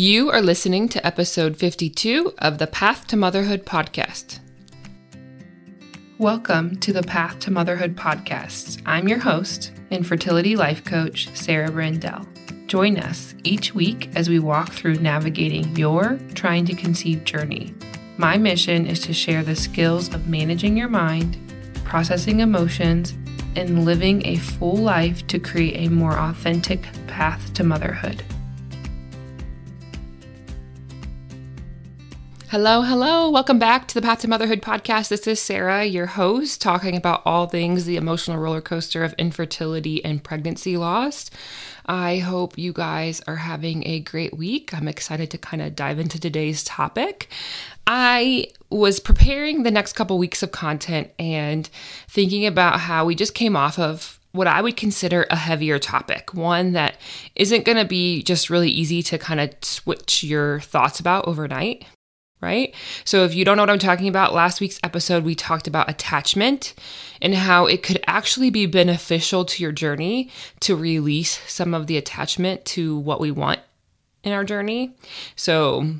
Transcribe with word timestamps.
You 0.00 0.30
are 0.30 0.40
listening 0.40 0.88
to 0.90 1.04
episode 1.04 1.56
52 1.56 2.34
of 2.38 2.58
the 2.58 2.68
Path 2.68 3.08
to 3.08 3.16
Motherhood 3.16 3.66
podcast. 3.66 4.38
Welcome 6.18 6.76
to 6.76 6.92
the 6.92 7.02
Path 7.02 7.40
to 7.40 7.50
Motherhood 7.50 7.96
podcast. 7.96 8.80
I'm 8.86 9.08
your 9.08 9.18
host 9.18 9.72
and 9.90 10.06
fertility 10.06 10.54
life 10.54 10.84
coach, 10.84 11.28
Sarah 11.34 11.70
Brandell. 11.70 12.24
Join 12.68 12.96
us 12.96 13.34
each 13.42 13.74
week 13.74 14.08
as 14.14 14.28
we 14.28 14.38
walk 14.38 14.70
through 14.70 15.00
navigating 15.00 15.74
your 15.74 16.16
trying 16.32 16.64
to 16.66 16.76
conceive 16.76 17.24
journey. 17.24 17.74
My 18.18 18.38
mission 18.38 18.86
is 18.86 19.00
to 19.00 19.12
share 19.12 19.42
the 19.42 19.56
skills 19.56 20.14
of 20.14 20.28
managing 20.28 20.76
your 20.76 20.88
mind, 20.88 21.36
processing 21.82 22.38
emotions, 22.38 23.14
and 23.56 23.84
living 23.84 24.24
a 24.24 24.36
full 24.36 24.76
life 24.76 25.26
to 25.26 25.40
create 25.40 25.88
a 25.88 25.90
more 25.90 26.16
authentic 26.16 26.82
path 27.08 27.52
to 27.54 27.64
motherhood. 27.64 28.22
Hello, 32.50 32.80
hello. 32.80 33.28
Welcome 33.28 33.58
back 33.58 33.88
to 33.88 33.94
the 33.94 34.00
Path 34.00 34.20
to 34.20 34.28
Motherhood 34.28 34.62
podcast. 34.62 35.10
This 35.10 35.26
is 35.26 35.38
Sarah, 35.38 35.84
your 35.84 36.06
host, 36.06 36.62
talking 36.62 36.96
about 36.96 37.20
all 37.26 37.46
things 37.46 37.84
the 37.84 37.98
emotional 37.98 38.38
roller 38.38 38.62
coaster 38.62 39.04
of 39.04 39.12
infertility 39.18 40.02
and 40.02 40.24
pregnancy 40.24 40.78
loss. 40.78 41.30
I 41.84 42.16
hope 42.16 42.56
you 42.56 42.72
guys 42.72 43.20
are 43.26 43.36
having 43.36 43.86
a 43.86 44.00
great 44.00 44.34
week. 44.34 44.72
I'm 44.72 44.88
excited 44.88 45.30
to 45.32 45.36
kind 45.36 45.60
of 45.60 45.76
dive 45.76 45.98
into 45.98 46.18
today's 46.18 46.64
topic. 46.64 47.28
I 47.86 48.46
was 48.70 48.98
preparing 48.98 49.62
the 49.62 49.70
next 49.70 49.92
couple 49.92 50.16
weeks 50.16 50.42
of 50.42 50.50
content 50.50 51.10
and 51.18 51.68
thinking 52.08 52.46
about 52.46 52.80
how 52.80 53.04
we 53.04 53.14
just 53.14 53.34
came 53.34 53.56
off 53.56 53.78
of 53.78 54.18
what 54.32 54.46
I 54.46 54.62
would 54.62 54.78
consider 54.78 55.26
a 55.28 55.36
heavier 55.36 55.78
topic, 55.78 56.32
one 56.32 56.72
that 56.72 56.96
isn't 57.34 57.66
going 57.66 57.76
to 57.76 57.84
be 57.84 58.22
just 58.22 58.48
really 58.48 58.70
easy 58.70 59.02
to 59.02 59.18
kind 59.18 59.38
of 59.38 59.50
switch 59.60 60.24
your 60.24 60.60
thoughts 60.60 60.98
about 60.98 61.28
overnight 61.28 61.84
right? 62.40 62.74
So, 63.04 63.24
if 63.24 63.34
you 63.34 63.44
don't 63.44 63.56
know 63.56 63.62
what 63.62 63.70
I'm 63.70 63.78
talking 63.78 64.08
about, 64.08 64.34
last 64.34 64.60
week's 64.60 64.80
episode 64.82 65.24
we 65.24 65.34
talked 65.34 65.66
about 65.66 65.90
attachment 65.90 66.74
and 67.20 67.34
how 67.34 67.66
it 67.66 67.82
could 67.82 68.02
actually 68.06 68.50
be 68.50 68.66
beneficial 68.66 69.44
to 69.44 69.62
your 69.62 69.72
journey 69.72 70.30
to 70.60 70.76
release 70.76 71.40
some 71.50 71.74
of 71.74 71.86
the 71.86 71.96
attachment 71.96 72.64
to 72.66 72.98
what 72.98 73.20
we 73.20 73.30
want 73.30 73.60
in 74.22 74.32
our 74.32 74.44
journey. 74.44 74.94
So, 75.36 75.94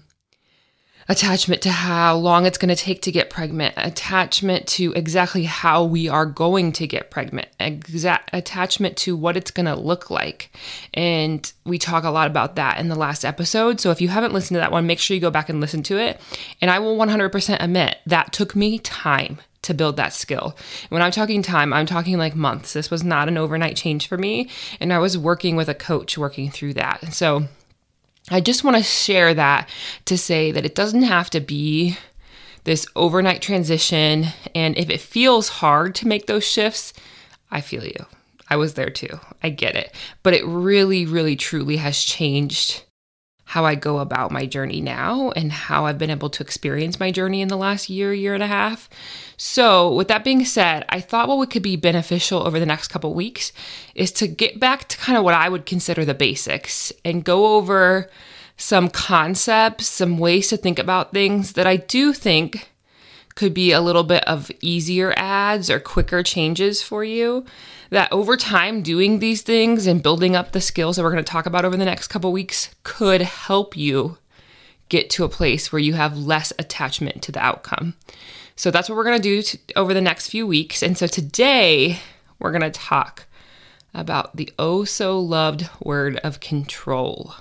attachment 1.09 1.62
to 1.62 1.70
how 1.70 2.14
long 2.17 2.45
it's 2.45 2.59
going 2.59 2.75
to 2.75 2.77
take 2.77 3.01
to 3.03 3.12
get 3.12 3.31
pregnant, 3.31 3.75
attachment 3.77 4.67
to 4.67 4.92
exactly 4.92 5.45
how 5.45 5.83
we 5.83 6.09
are 6.09 6.27
going 6.27 6.70
to 6.73 6.87
get 6.87 7.11
pregnant, 7.11 7.48
exact 7.59 8.31
attachment 8.33 8.97
to 8.98 9.17
what 9.17 9.37
it's 9.37 9.50
going 9.50 9.67
to 9.67 9.75
look 9.75 10.11
like. 10.11 10.50
And 10.92 11.50
we 11.65 11.78
talk 11.78 12.05
a 12.05 12.11
lot 12.11 12.27
about 12.27 12.56
that 12.56 12.78
in 12.78 12.89
the 12.89 12.95
last 12.95 13.25
episode. 13.25 13.81
So 13.81 13.91
if 13.91 14.00
you 14.00 14.09
haven't 14.09 14.34
listened 14.34 14.56
to 14.56 14.61
that 14.61 14.73
one, 14.73 14.87
make 14.87 14.98
sure 14.98 15.15
you 15.15 15.20
go 15.20 15.31
back 15.31 15.48
and 15.48 15.61
listen 15.61 15.83
to 15.84 15.98
it. 15.98 16.20
And 16.61 16.70
I 16.70 16.78
will 16.78 16.97
100% 16.97 17.56
admit 17.62 17.98
that 18.06 18.33
took 18.33 18.55
me 18.55 18.78
time 18.78 19.39
to 19.62 19.75
build 19.75 19.97
that 19.97 20.12
skill. 20.12 20.56
When 20.89 21.03
I'm 21.03 21.11
talking 21.11 21.43
time, 21.43 21.72
I'm 21.72 21.87
talking 21.87 22.19
like 22.19 22.37
months. 22.37 22.75
This 22.75 22.91
was 22.91 23.03
not 23.03 23.28
an 23.28 23.39
overnight 23.39 23.77
change 23.77 24.09
for 24.09 24.19
me. 24.19 24.50
And 24.78 24.93
I 24.93 24.98
was 24.98 25.19
working 25.19 25.56
with 25.56 25.69
a 25.69 25.75
coach 25.75 26.17
working 26.17 26.50
through 26.50 26.75
that. 26.75 27.12
So 27.12 27.48
I 28.31 28.41
just 28.41 28.65
want 28.65 28.77
to 28.77 28.83
share 28.83 29.34
that 29.34 29.69
to 30.05 30.19
say 30.19 30.53
that 30.53 30.67
it 30.67 30.75
doesn't 30.75 31.03
have 31.03 31.31
to 31.31 31.41
be 31.41 31.97
this 32.65 32.87
overnight 32.95 33.41
transition. 33.41 34.27
And 34.55 34.77
if 34.77 34.91
it 34.91 35.01
feels 35.01 35.48
hard 35.48 35.95
to 35.97 36.09
make 36.09 36.27
those 36.27 36.45
shifts, 36.45 36.93
I 37.51 37.61
feel 37.61 37.84
you. 37.84 38.06
I 38.51 38.56
was 38.56 38.75
there 38.75 38.91
too. 38.91 39.21
I 39.43 39.51
get 39.51 39.77
it. 39.77 39.95
But 40.23 40.34
it 40.34 40.45
really, 40.45 41.06
really, 41.06 41.37
truly 41.37 41.77
has 41.77 42.03
changed 42.03 42.84
how 43.49 43.65
I 43.65 43.77
go 43.77 43.99
about 43.99 44.31
my 44.31 44.45
journey 44.45 44.83
now 44.83 45.31
and 45.31 45.51
how 45.51 45.87
I've 45.87 45.97
been 45.97 46.11
able 46.11 46.29
to 46.29 46.43
experience 46.43 47.01
my 47.01 47.11
journey 47.11 47.41
in 47.41 47.49
the 47.49 47.57
last 47.57 47.89
year, 47.89 48.13
year 48.13 48.35
and 48.35 48.43
a 48.43 48.47
half. 48.47 48.91
So, 49.39 49.91
with 49.95 50.09
that 50.09 50.23
being 50.23 50.45
said, 50.45 50.85
I 50.91 51.01
thought 51.01 51.29
what 51.29 51.49
could 51.49 51.63
be 51.63 51.77
beneficial 51.77 52.47
over 52.47 52.61
the 52.61 52.67
next 52.67 52.89
couple 52.89 53.15
weeks 53.15 53.55
is 53.95 54.12
to 54.12 54.28
get 54.28 54.61
back 54.61 54.87
to 54.89 54.99
kind 54.99 55.17
of 55.17 55.25
what 55.25 55.33
I 55.33 55.49
would 55.49 55.65
consider 55.65 56.05
the 56.05 56.12
basics 56.12 56.93
and 57.06 57.25
go 57.25 57.56
over 57.56 58.11
some 58.59 58.91
concepts, 58.91 59.87
some 59.87 60.19
ways 60.19 60.49
to 60.49 60.59
think 60.59 60.78
about 60.78 61.15
things 61.15 61.55
that 61.55 61.67
I 61.67 61.77
do 61.77 62.12
think 62.12 62.69
could 63.38 63.54
be 63.54 63.71
a 63.71 63.81
little 63.81 64.03
bit 64.03 64.25
of 64.25 64.50
easier 64.60 65.15
ads 65.16 65.71
or 65.71 65.78
quicker 65.78 66.25
changes 66.25 66.82
for 66.82 67.04
you 67.04 67.44
that 67.91 68.10
over 68.10 68.37
time 68.37 68.82
doing 68.82 69.21
these 69.21 69.43
things 69.43 69.87
and 69.87 70.03
building 70.03 70.34
up 70.34 70.50
the 70.50 70.60
skills 70.60 70.97
that 70.97 71.04
we're 71.04 71.12
going 71.12 71.22
to 71.22 71.32
talk 71.32 71.47
about 71.47 71.65
over 71.65 71.77
the 71.77 71.84
next 71.84 72.09
couple 72.09 72.32
weeks 72.32 72.75
could 72.82 73.22
help 73.22 73.77
you 73.77 74.19
get 74.88 75.09
to 75.09 75.22
a 75.22 75.28
place 75.28 75.71
where 75.71 75.78
you 75.78 75.93
have 75.93 76.19
less 76.19 76.53
attachment 76.59 77.22
to 77.22 77.31
the 77.31 77.38
outcome. 77.38 77.94
So 78.56 78.72
that's 78.72 78.88
what 78.88 78.97
we're 78.97 79.04
going 79.04 79.22
to 79.22 79.41
do 79.41 79.59
over 79.77 79.94
the 79.94 80.00
next 80.00 80.31
few 80.31 80.44
weeks. 80.44 80.82
And 80.82 80.98
so 80.98 81.06
today 81.06 82.00
we're 82.41 82.50
going 82.50 82.62
to 82.62 82.71
talk 82.71 83.27
about 83.94 84.34
the 84.37 84.53
oh 84.59 84.82
so 84.82 85.21
loved 85.21 85.71
word 85.81 86.16
of 86.25 86.41
control. 86.41 87.34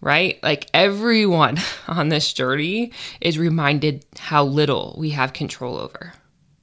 Right? 0.00 0.38
Like 0.42 0.66
everyone 0.72 1.58
on 1.88 2.08
this 2.08 2.32
journey 2.32 2.92
is 3.20 3.38
reminded 3.38 4.04
how 4.18 4.44
little 4.44 4.96
we 4.98 5.10
have 5.10 5.32
control 5.32 5.76
over, 5.76 6.12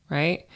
right? 0.10 0.48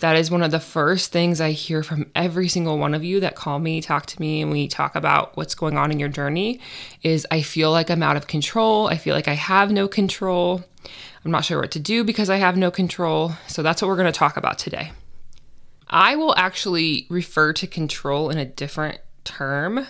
That 0.00 0.16
is 0.16 0.30
one 0.30 0.44
of 0.44 0.52
the 0.52 0.60
first 0.60 1.10
things 1.10 1.40
I 1.40 1.50
hear 1.50 1.82
from 1.82 2.10
every 2.14 2.46
single 2.46 2.78
one 2.78 2.94
of 2.94 3.02
you 3.02 3.18
that 3.20 3.34
call 3.34 3.58
me, 3.58 3.80
talk 3.80 4.06
to 4.06 4.20
me, 4.20 4.42
and 4.42 4.50
we 4.52 4.68
talk 4.68 4.94
about 4.94 5.36
what's 5.36 5.56
going 5.56 5.76
on 5.76 5.90
in 5.90 5.98
your 5.98 6.08
journey 6.08 6.60
is 7.02 7.26
I 7.32 7.42
feel 7.42 7.72
like 7.72 7.90
I'm 7.90 8.02
out 8.02 8.16
of 8.16 8.28
control. 8.28 8.86
I 8.86 8.96
feel 8.96 9.16
like 9.16 9.26
I 9.26 9.34
have 9.34 9.72
no 9.72 9.88
control. 9.88 10.62
I'm 11.24 11.32
not 11.32 11.44
sure 11.44 11.60
what 11.60 11.72
to 11.72 11.80
do 11.80 12.04
because 12.04 12.30
I 12.30 12.36
have 12.36 12.56
no 12.56 12.70
control. 12.70 13.32
So 13.48 13.62
that's 13.62 13.82
what 13.82 13.88
we're 13.88 13.96
going 13.96 14.12
to 14.12 14.16
talk 14.16 14.36
about 14.36 14.56
today. 14.56 14.92
I 15.88 16.14
will 16.14 16.34
actually 16.36 17.06
refer 17.10 17.52
to 17.54 17.66
control 17.66 18.30
in 18.30 18.38
a 18.38 18.44
different 18.44 19.00
term, 19.24 19.86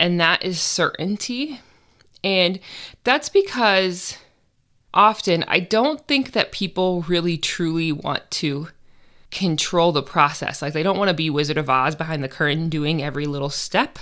and 0.00 0.18
that 0.18 0.42
is 0.42 0.60
certainty. 0.60 1.60
And 2.24 2.58
that's 3.04 3.28
because 3.28 4.16
often 4.92 5.44
I 5.46 5.60
don't 5.60 6.06
think 6.06 6.32
that 6.32 6.52
people 6.52 7.02
really 7.02 7.36
truly 7.36 7.92
want 7.92 8.30
to 8.32 8.68
control 9.30 9.92
the 9.92 10.02
process. 10.02 10.62
Like 10.62 10.72
they 10.72 10.82
don't 10.82 10.98
want 10.98 11.08
to 11.08 11.14
be 11.14 11.30
Wizard 11.30 11.58
of 11.58 11.68
Oz 11.68 11.94
behind 11.94 12.24
the 12.24 12.28
curtain 12.28 12.68
doing 12.68 13.02
every 13.02 13.26
little 13.26 13.50
step, 13.50 13.98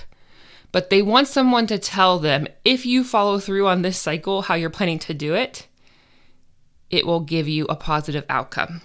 but 0.71 0.91
they 0.91 1.03
want 1.03 1.29
someone 1.29 1.67
to 1.67 1.79
tell 1.79 2.19
them 2.19 2.47
if 2.65 2.87
you 2.87 3.05
follow 3.05 3.39
through 3.39 3.67
on 3.67 3.83
this 3.83 3.99
cycle, 3.99 4.43
how 4.43 4.55
you're 4.55 4.71
planning 4.71 4.99
to 5.01 5.15
do 5.15 5.35
it, 5.35 5.67
it 6.91 7.07
will 7.07 7.21
give 7.21 7.49
you 7.49 7.65
a 7.67 7.77
positive 7.77 8.25
outcome. 8.29 8.81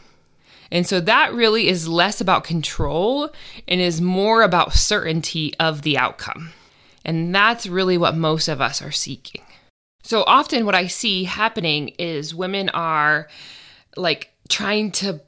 And 0.71 0.85
so 0.85 0.99
that 1.01 1.33
really 1.33 1.67
is 1.67 1.87
less 1.87 2.21
about 2.21 2.43
control 2.43 3.29
and 3.67 3.81
is 3.81 4.01
more 4.01 4.43
about 4.43 4.73
certainty 4.73 5.53
of 5.59 5.81
the 5.81 5.97
outcome. 5.97 6.51
And 7.09 7.33
that's 7.33 7.65
really 7.65 7.97
what 7.97 8.15
most 8.15 8.47
of 8.47 8.61
us 8.61 8.83
are 8.83 8.91
seeking. 8.91 9.41
So 10.03 10.23
often, 10.27 10.63
what 10.63 10.75
I 10.75 10.85
see 10.85 11.23
happening 11.23 11.87
is 11.97 12.35
women 12.35 12.69
are 12.69 13.27
like 13.97 14.31
trying 14.47 14.91
to 14.91 15.21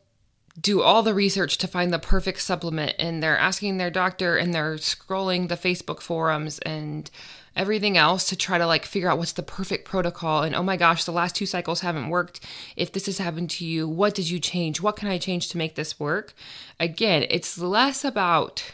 do 0.60 0.84
all 0.84 1.02
the 1.02 1.16
research 1.16 1.58
to 1.58 1.68
find 1.68 1.92
the 1.92 1.98
perfect 1.98 2.42
supplement 2.42 2.94
and 3.00 3.24
they're 3.24 3.36
asking 3.36 3.78
their 3.78 3.90
doctor 3.90 4.38
and 4.38 4.54
they're 4.54 4.76
scrolling 4.76 5.48
the 5.48 5.58
Facebook 5.58 6.02
forums 6.02 6.60
and 6.60 7.10
everything 7.56 7.98
else 7.98 8.30
to 8.30 8.36
try 8.36 8.60
to 8.60 8.68
like 8.68 8.86
figure 8.86 9.10
out 9.10 9.18
what's 9.18 9.32
the 9.32 9.42
perfect 9.42 9.84
protocol. 9.84 10.44
And 10.44 10.54
oh 10.54 10.62
my 10.62 10.78
gosh 10.78 11.04
the 11.04 11.12
last 11.12 11.36
two 11.36 11.48
cycles 11.48 11.82
haven't 11.82 12.10
worked. 12.10 12.42
If 12.76 12.92
this 12.92 13.08
has 13.08 13.18
happened 13.18 13.50
to 13.52 13.66
you 13.66 13.88
what 13.88 14.14
did 14.14 14.30
you 14.30 14.40
change? 14.40 14.82
What 14.82 14.98
can 14.98 15.08
i 15.08 15.18
change 15.18 15.50
to 15.50 15.58
make 15.58 15.74
this 15.74 16.00
work? 16.00 16.36
Again 16.80 17.26
it's 17.32 17.58
less 17.58 18.06
about 18.06 18.72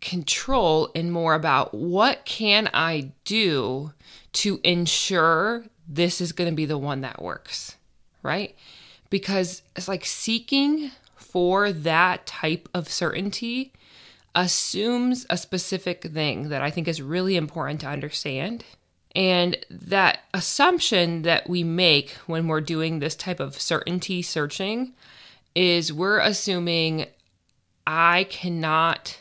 control 0.00 0.90
and 0.94 1.12
more 1.12 1.34
about 1.34 1.74
what 1.74 2.24
can 2.24 2.68
i 2.72 3.10
do 3.24 3.92
to 4.32 4.60
ensure 4.62 5.64
this 5.88 6.20
is 6.20 6.32
going 6.32 6.48
to 6.48 6.54
be 6.54 6.66
the 6.66 6.78
one 6.78 7.00
that 7.00 7.22
works 7.22 7.76
right 8.22 8.54
because 9.10 9.62
it's 9.74 9.88
like 9.88 10.04
seeking 10.04 10.90
for 11.16 11.72
that 11.72 12.26
type 12.26 12.68
of 12.74 12.88
certainty 12.88 13.72
assumes 14.34 15.26
a 15.28 15.36
specific 15.36 16.04
thing 16.04 16.48
that 16.48 16.62
I 16.62 16.70
think 16.70 16.86
is 16.86 17.02
really 17.02 17.36
important 17.36 17.80
to 17.80 17.88
understand. 17.88 18.64
And 19.14 19.56
that 19.68 20.20
assumption 20.32 21.22
that 21.22 21.48
we 21.48 21.64
make 21.64 22.10
when 22.26 22.46
we're 22.46 22.60
doing 22.60 22.98
this 22.98 23.16
type 23.16 23.40
of 23.40 23.60
certainty 23.60 24.22
searching 24.22 24.94
is 25.54 25.92
we're 25.92 26.20
assuming 26.20 27.06
I 27.86 28.24
cannot 28.30 29.20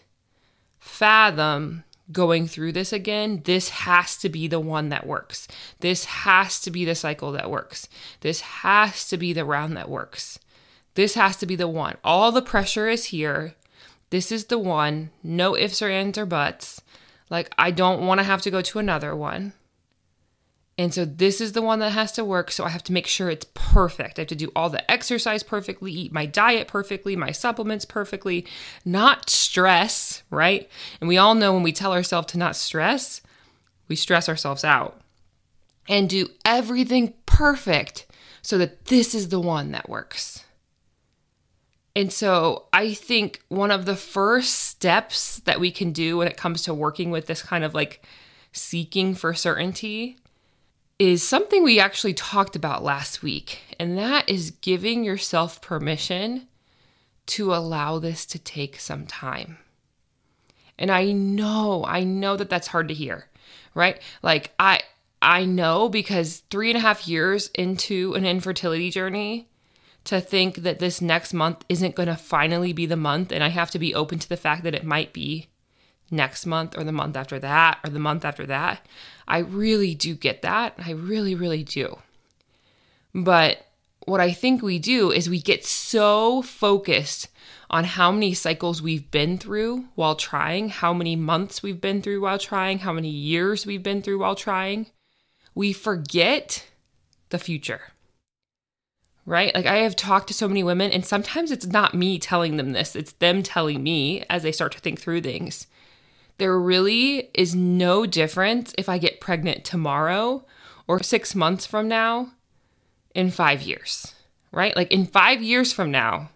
fathom 0.87 1.83
going 2.11 2.47
through 2.47 2.71
this 2.71 2.93
again. 2.93 3.41
This 3.43 3.69
has 3.69 4.17
to 4.17 4.29
be 4.29 4.47
the 4.47 4.59
one 4.59 4.89
that 4.89 5.05
works. 5.05 5.47
This 5.79 6.05
has 6.05 6.59
to 6.61 6.71
be 6.71 6.85
the 6.85 6.95
cycle 6.95 7.31
that 7.33 7.51
works. 7.51 7.89
This 8.21 8.41
has 8.41 9.07
to 9.09 9.17
be 9.17 9.33
the 9.33 9.45
round 9.45 9.75
that 9.75 9.89
works. 9.89 10.39
This 10.95 11.15
has 11.15 11.37
to 11.37 11.45
be 11.45 11.55
the 11.55 11.67
one. 11.67 11.97
All 12.03 12.31
the 12.31 12.41
pressure 12.41 12.87
is 12.87 13.05
here. 13.05 13.55
This 14.09 14.31
is 14.31 14.45
the 14.45 14.57
one. 14.57 15.11
No 15.21 15.55
ifs 15.55 15.81
or 15.81 15.89
ands 15.89 16.17
or 16.17 16.25
buts. 16.25 16.81
Like, 17.29 17.53
I 17.57 17.71
don't 17.71 18.07
want 18.07 18.19
to 18.19 18.23
have 18.23 18.41
to 18.43 18.51
go 18.51 18.61
to 18.61 18.79
another 18.79 19.15
one. 19.15 19.53
And 20.77 20.93
so 20.93 21.05
this 21.05 21.41
is 21.41 21.53
the 21.53 21.61
one 21.61 21.79
that 21.79 21.91
has 21.91 22.11
to 22.13 22.25
work. 22.25 22.51
So 22.51 22.63
I 22.63 22.69
have 22.69 22.83
to 22.83 22.93
make 22.93 23.07
sure 23.07 23.29
it's 23.29 23.47
perfect. 23.55 24.19
I 24.19 24.21
have 24.21 24.27
to 24.27 24.35
do 24.35 24.51
all 24.55 24.69
the 24.69 24.89
exercise 24.91 25.41
perfectly, 25.41 25.91
eat 25.91 26.13
my 26.13 26.27
diet 26.27 26.67
perfectly, 26.67 27.15
my 27.15 27.31
supplements 27.31 27.83
perfectly, 27.83 28.45
not 28.85 29.29
stress, 29.29 30.21
right? 30.29 30.69
And 31.01 31.07
we 31.07 31.17
all 31.17 31.33
know 31.33 31.53
when 31.53 31.63
we 31.63 31.71
tell 31.71 31.93
ourselves 31.93 32.27
to 32.27 32.37
not 32.37 32.55
stress, 32.55 33.21
we 33.87 33.95
stress 33.95 34.29
ourselves 34.29 34.63
out. 34.63 35.01
And 35.89 36.09
do 36.09 36.27
everything 36.45 37.13
perfect 37.25 38.07
so 38.41 38.57
that 38.57 38.85
this 38.85 39.15
is 39.15 39.29
the 39.29 39.39
one 39.39 39.71
that 39.71 39.89
works. 39.89 40.43
And 41.95 42.13
so 42.13 42.65
I 42.71 42.93
think 42.93 43.41
one 43.47 43.71
of 43.71 43.85
the 43.85 43.95
first 43.95 44.53
steps 44.53 45.39
that 45.39 45.59
we 45.59 45.71
can 45.71 45.91
do 45.91 46.17
when 46.17 46.27
it 46.27 46.37
comes 46.37 46.61
to 46.63 46.73
working 46.73 47.09
with 47.09 47.25
this 47.25 47.41
kind 47.41 47.63
of 47.63 47.73
like 47.73 48.05
seeking 48.51 49.15
for 49.15 49.33
certainty 49.33 50.17
is 50.99 51.21
something 51.21 51.63
we 51.63 51.79
actually 51.79 52.13
talked 52.13 52.55
about 52.55 52.83
last 52.83 53.21
week, 53.21 53.75
and 53.79 53.97
that 53.97 54.27
is 54.27 54.51
giving 54.51 55.03
yourself 55.03 55.61
permission 55.61 56.47
to 57.27 57.53
allow 57.53 57.99
this 57.99 58.25
to 58.25 58.39
take 58.39 58.79
some 58.79 59.05
time. 59.05 59.57
And 60.79 60.89
I 60.89 61.11
know, 61.11 61.83
I 61.85 62.03
know 62.03 62.35
that 62.37 62.49
that's 62.49 62.67
hard 62.67 62.87
to 62.87 62.93
hear, 62.93 63.27
right? 63.75 64.01
Like, 64.23 64.53
I, 64.57 64.81
I 65.21 65.45
know 65.45 65.89
because 65.89 66.43
three 66.49 66.69
and 66.69 66.77
a 66.77 66.81
half 66.81 67.07
years 67.07 67.49
into 67.53 68.13
an 68.13 68.25
infertility 68.25 68.89
journey, 68.89 69.49
to 70.07 70.21
think 70.21 70.57
that 70.57 70.79
this 70.79 71.01
next 71.01 71.33
month 71.33 71.65
isn't 71.67 71.95
going 71.95 72.07
to 72.07 72.15
finally 72.15 72.71
be 72.71 72.85
the 72.85 72.95
month, 72.95 73.29
and 73.29 73.43
I 73.43 73.49
have 73.49 73.69
to 73.71 73.79
be 73.79 73.93
open 73.93 74.19
to 74.19 74.29
the 74.29 74.37
fact 74.37 74.63
that 74.63 74.73
it 74.73 74.85
might 74.85 75.11
be 75.11 75.49
next 76.09 76.45
month 76.45 76.77
or 76.77 76.83
the 76.83 76.91
month 76.91 77.15
after 77.15 77.39
that 77.39 77.79
or 77.83 77.89
the 77.89 77.99
month 77.99 78.25
after 78.25 78.45
that. 78.45 78.85
I 79.27 79.39
really 79.39 79.93
do 79.95 80.15
get 80.15 80.41
that. 80.41 80.75
I 80.77 80.91
really, 80.91 81.35
really 81.35 81.63
do. 81.63 81.99
But 83.13 83.65
what 84.05 84.21
I 84.21 84.31
think 84.31 84.61
we 84.61 84.79
do 84.79 85.11
is 85.11 85.29
we 85.29 85.41
get 85.41 85.65
so 85.65 86.41
focused 86.41 87.27
on 87.69 87.83
how 87.83 88.11
many 88.11 88.33
cycles 88.33 88.81
we've 88.81 89.11
been 89.11 89.37
through 89.37 89.85
while 89.95 90.15
trying, 90.15 90.69
how 90.69 90.93
many 90.93 91.15
months 91.17 91.61
we've 91.61 91.81
been 91.81 92.01
through 92.01 92.21
while 92.21 92.39
trying, 92.39 92.79
how 92.79 92.93
many 92.93 93.09
years 93.09 93.65
we've 93.65 93.83
been 93.83 94.01
through 94.01 94.19
while 94.19 94.35
trying. 94.35 94.87
We 95.53 95.73
forget 95.73 96.65
the 97.29 97.39
future. 97.39 97.81
Right? 99.25 99.53
Like 99.53 99.65
I 99.65 99.77
have 99.77 99.97
talked 99.97 100.29
to 100.29 100.33
so 100.33 100.47
many 100.47 100.63
women, 100.63 100.91
and 100.91 101.05
sometimes 101.05 101.51
it's 101.51 101.65
not 101.65 101.93
me 101.93 102.17
telling 102.17 102.55
them 102.55 102.71
this, 102.71 102.95
it's 102.95 103.11
them 103.13 103.43
telling 103.43 103.83
me 103.83 104.23
as 104.29 104.43
they 104.43 104.53
start 104.53 104.71
to 104.71 104.79
think 104.79 105.01
through 105.01 105.19
things 105.19 105.67
there 106.37 106.59
really 106.59 107.29
is 107.33 107.55
no 107.55 108.05
difference 108.05 108.73
if 108.77 108.89
I 108.89 108.97
get 108.97 109.19
pregnant 109.19 109.65
tomorrow 109.65 110.45
or 110.87 111.01
six 111.01 111.35
months 111.35 111.65
from 111.65 111.87
now 111.87 112.31
in 113.15 113.31
five 113.31 113.61
years, 113.61 114.13
right? 114.51 114.75
Like 114.75 114.91
in 114.91 115.05
five 115.05 115.41
years 115.41 115.73
from 115.73 115.91
now, 115.91 116.29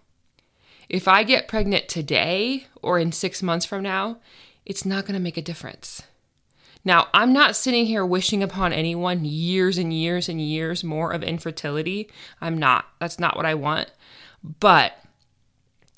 if 0.90 1.08
I 1.08 1.24
get 1.24 1.48
pregnant 1.48 1.88
today 1.88 2.68
or 2.82 3.00
in 3.00 3.12
six 3.12 3.42
months 3.42 3.66
from 3.66 3.84
now, 3.84 4.18
it's 4.66 4.86
not 4.86 5.06
going 5.06 5.14
to 5.14 5.20
make 5.20 5.38
a 5.38 5.42
difference. 5.42 6.04
Now, 6.84 7.08
I'm 7.14 7.32
not 7.32 7.56
sitting 7.56 7.86
here 7.86 8.06
wishing 8.06 8.42
upon 8.42 8.74
anyone 8.74 9.24
years 9.24 9.78
and 9.78 9.94
years 9.94 10.28
and 10.28 10.42
years 10.42 10.84
more 10.84 11.14
of 11.14 11.24
infertility. 11.24 12.10
I'm 12.42 12.58
not. 12.58 12.86
That's 13.00 13.20
not 13.20 13.38
what 13.38 13.46
I 13.46 13.54
want. 13.54 13.92
But 14.60 14.94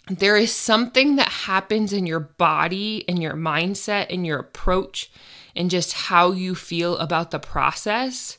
there 0.08 0.36
is 0.36 0.52
something 0.52 1.16
that 1.16 1.30
happens 1.30 1.94
in 1.94 2.06
your 2.06 2.20
body, 2.20 2.98
in 3.08 3.22
your 3.22 3.34
mindset, 3.34 4.08
in 4.08 4.26
your 4.26 4.40
approach, 4.40 5.12
and 5.56 5.70
just 5.70 5.94
how 5.94 6.32
you 6.32 6.56
feel 6.56 6.98
about 6.98 7.32
the 7.32 7.40
process 7.40 8.38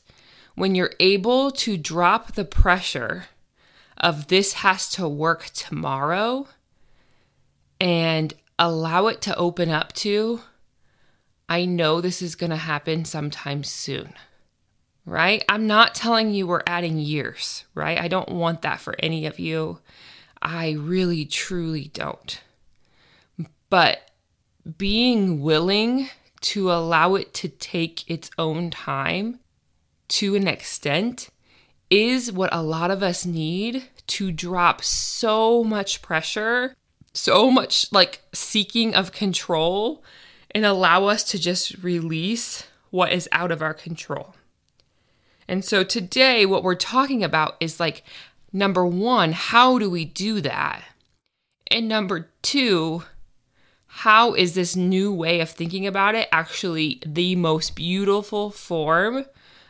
when 0.55 0.75
you're 0.75 0.93
able 0.99 1.51
to 1.51 1.77
drop 1.77 2.33
the 2.33 2.45
pressure 2.45 3.25
of 3.97 4.27
this 4.27 4.53
has 4.53 4.89
to 4.89 5.07
work 5.07 5.45
tomorrow 5.53 6.47
and 7.79 8.33
allow 8.57 9.07
it 9.07 9.21
to 9.21 9.35
open 9.35 9.69
up 9.69 9.93
to 9.93 10.41
I 11.47 11.65
know 11.65 12.01
this 12.01 12.21
is 12.21 12.35
going 12.35 12.49
to 12.49 12.55
happen 12.55 13.05
sometime 13.05 13.63
soon. 13.63 14.13
Right? 15.05 15.43
I'm 15.47 15.67
not 15.67 15.93
telling 15.93 16.31
you 16.31 16.47
we're 16.47 16.63
adding 16.65 16.97
years, 16.97 17.65
right? 17.75 17.99
I 17.99 18.07
don't 18.07 18.29
want 18.29 18.63
that 18.63 18.79
for 18.79 18.95
any 18.97 19.27
of 19.27 19.37
you. 19.37 19.77
I 20.41 20.71
really, 20.71 21.25
truly 21.25 21.89
don't. 21.93 22.41
But 23.69 24.11
being 24.77 25.41
willing 25.41 26.09
to 26.41 26.71
allow 26.71 27.15
it 27.15 27.33
to 27.35 27.49
take 27.49 28.09
its 28.09 28.29
own 28.37 28.69
time 28.69 29.39
to 30.07 30.35
an 30.35 30.47
extent 30.47 31.29
is 31.89 32.31
what 32.31 32.53
a 32.53 32.61
lot 32.61 32.91
of 32.91 33.01
us 33.01 33.25
need 33.25 33.83
to 34.07 34.31
drop 34.31 34.83
so 34.83 35.63
much 35.63 36.01
pressure, 36.01 36.75
so 37.13 37.49
much 37.49 37.91
like 37.91 38.21
seeking 38.33 38.93
of 38.93 39.11
control, 39.11 40.03
and 40.51 40.65
allow 40.65 41.05
us 41.05 41.23
to 41.23 41.39
just 41.39 41.83
release 41.83 42.65
what 42.91 43.11
is 43.11 43.27
out 43.31 43.51
of 43.51 43.61
our 43.61 43.73
control. 43.73 44.35
And 45.47 45.63
so 45.63 45.83
today, 45.83 46.45
what 46.45 46.63
we're 46.63 46.75
talking 46.75 47.23
about 47.23 47.55
is 47.59 47.79
like 47.79 48.03
number 48.55 48.85
one, 48.85 49.33
how 49.33 49.77
do 49.77 49.89
we 49.89 50.05
do 50.05 50.39
that? 50.39 50.81
And 51.69 51.89
number 51.89 52.29
two, 52.41 53.03
how 53.85 54.33
is 54.33 54.55
this 54.55 54.77
new 54.77 55.13
way 55.13 55.41
of 55.41 55.49
thinking 55.49 55.85
about 55.85 56.15
it 56.15 56.29
actually 56.31 57.01
the 57.05 57.35
most 57.35 57.75
beautiful 57.75 58.49
form 58.51 59.25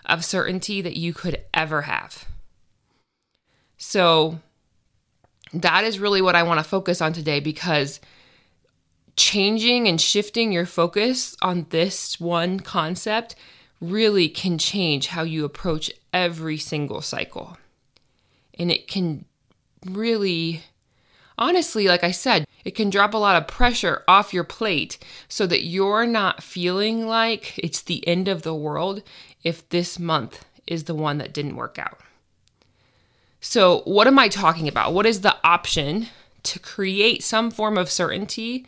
of 0.05 0.23
certainty 0.23 0.81
that 0.81 0.95
you 0.95 1.13
could 1.13 1.43
ever 1.53 1.81
have? 1.81 2.25
So, 3.77 4.39
that 5.51 5.83
is 5.83 5.99
really 5.99 6.21
what 6.21 6.35
I 6.35 6.43
want 6.43 6.59
to 6.59 6.63
focus 6.63 7.01
on 7.01 7.11
today 7.11 7.39
because 7.39 7.99
changing 9.15 9.87
and 9.87 9.99
shifting 9.99 10.51
your 10.51 10.65
focus 10.65 11.35
on 11.41 11.65
this 11.69 12.19
one 12.19 12.59
concept 12.59 13.35
really 13.81 14.29
can 14.29 14.57
change 14.57 15.07
how 15.07 15.23
you 15.23 15.43
approach 15.45 15.91
every 16.13 16.57
single 16.57 17.01
cycle 17.01 17.57
and 18.57 18.71
it 18.71 18.87
can 18.87 19.25
really 19.85 20.63
honestly, 21.37 21.87
like 21.87 22.03
I 22.03 22.11
said, 22.11 22.47
it 22.63 22.71
can 22.71 22.89
drop 22.89 23.13
a 23.13 23.17
lot 23.17 23.35
of 23.35 23.47
pressure 23.47 24.03
off 24.07 24.33
your 24.33 24.43
plate 24.43 24.97
so 25.27 25.45
that 25.47 25.63
you're 25.63 26.05
not 26.05 26.43
feeling 26.43 27.07
like 27.07 27.57
it's 27.57 27.81
the 27.81 28.05
end 28.07 28.27
of 28.27 28.41
the 28.41 28.55
world 28.55 29.03
if 29.43 29.67
this 29.69 29.99
month 29.99 30.45
is 30.67 30.85
the 30.85 30.95
one 30.95 31.17
that 31.19 31.33
didn't 31.33 31.55
work 31.55 31.77
out. 31.77 31.99
So, 33.39 33.81
what 33.81 34.07
am 34.07 34.17
I 34.17 34.27
talking 34.27 34.67
about? 34.67 34.93
What 34.93 35.05
is 35.05 35.21
the 35.21 35.35
option 35.43 36.07
to 36.43 36.59
create 36.59 37.23
some 37.23 37.51
form 37.51 37.77
of 37.77 37.91
certainty 37.91 38.65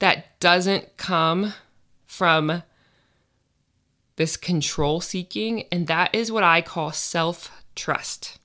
that 0.00 0.38
doesn't 0.38 0.96
come 0.98 1.54
from 2.04 2.62
this 4.16 4.36
control 4.36 5.00
seeking? 5.00 5.64
And 5.72 5.86
that 5.86 6.14
is 6.14 6.30
what 6.30 6.44
I 6.44 6.60
call 6.60 6.92
self 6.92 7.50
trust 7.74 8.38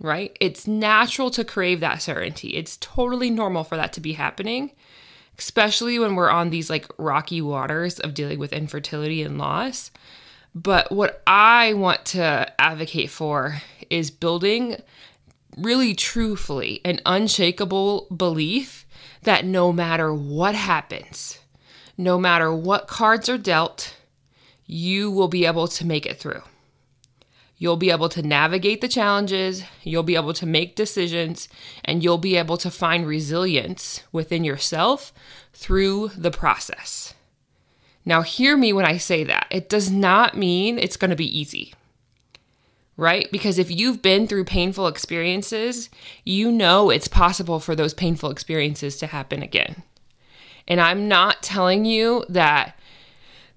right? 0.00 0.36
It's 0.40 0.66
natural 0.66 1.30
to 1.32 1.44
crave 1.44 1.80
that 1.80 2.02
certainty. 2.02 2.56
It's 2.56 2.76
totally 2.78 3.30
normal 3.30 3.64
for 3.64 3.76
that 3.76 3.92
to 3.94 4.00
be 4.00 4.12
happening, 4.12 4.72
especially 5.38 5.98
when 5.98 6.14
we're 6.14 6.30
on 6.30 6.50
these 6.50 6.70
like 6.70 6.86
rocky 6.98 7.42
waters 7.42 7.98
of 8.00 8.14
dealing 8.14 8.38
with 8.38 8.52
infertility 8.52 9.22
and 9.22 9.38
loss. 9.38 9.90
But 10.54 10.90
what 10.90 11.22
I 11.26 11.74
want 11.74 12.04
to 12.06 12.52
advocate 12.60 13.10
for 13.10 13.60
is 13.90 14.10
building 14.10 14.76
really 15.56 15.94
truthfully 15.94 16.80
an 16.84 17.00
unshakable 17.04 18.06
belief 18.14 18.86
that 19.22 19.44
no 19.44 19.72
matter 19.72 20.14
what 20.14 20.54
happens, 20.54 21.38
no 21.96 22.18
matter 22.18 22.52
what 22.54 22.86
cards 22.86 23.28
are 23.28 23.38
dealt, 23.38 23.96
you 24.66 25.10
will 25.10 25.28
be 25.28 25.44
able 25.44 25.66
to 25.66 25.86
make 25.86 26.06
it 26.06 26.18
through. 26.18 26.42
You'll 27.60 27.76
be 27.76 27.90
able 27.90 28.08
to 28.10 28.22
navigate 28.22 28.80
the 28.80 28.88
challenges, 28.88 29.64
you'll 29.82 30.04
be 30.04 30.14
able 30.14 30.32
to 30.34 30.46
make 30.46 30.76
decisions, 30.76 31.48
and 31.84 32.04
you'll 32.04 32.16
be 32.16 32.36
able 32.36 32.56
to 32.56 32.70
find 32.70 33.04
resilience 33.04 34.04
within 34.12 34.44
yourself 34.44 35.12
through 35.52 36.12
the 36.16 36.30
process. 36.30 37.14
Now, 38.04 38.22
hear 38.22 38.56
me 38.56 38.72
when 38.72 38.84
I 38.84 38.96
say 38.96 39.24
that. 39.24 39.48
It 39.50 39.68
does 39.68 39.90
not 39.90 40.36
mean 40.36 40.78
it's 40.78 40.96
going 40.96 41.10
to 41.10 41.16
be 41.16 41.38
easy, 41.38 41.74
right? 42.96 43.30
Because 43.32 43.58
if 43.58 43.72
you've 43.72 44.02
been 44.02 44.28
through 44.28 44.44
painful 44.44 44.86
experiences, 44.86 45.90
you 46.24 46.52
know 46.52 46.90
it's 46.90 47.08
possible 47.08 47.58
for 47.58 47.74
those 47.74 47.92
painful 47.92 48.30
experiences 48.30 48.96
to 48.98 49.08
happen 49.08 49.42
again. 49.42 49.82
And 50.68 50.80
I'm 50.80 51.08
not 51.08 51.42
telling 51.42 51.84
you 51.84 52.24
that 52.28 52.77